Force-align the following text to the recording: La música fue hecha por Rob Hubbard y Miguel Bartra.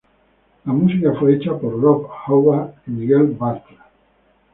La 0.65 0.73
música 0.73 1.13
fue 1.13 1.35
hecha 1.35 1.55
por 1.59 1.79
Rob 1.79 2.07
Hubbard 2.27 2.73
y 2.87 2.89
Miguel 2.89 3.33
Bartra. 3.39 3.85